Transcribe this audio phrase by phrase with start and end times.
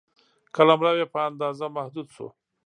[0.55, 2.27] قلمرو یې په اندازه محدود شو.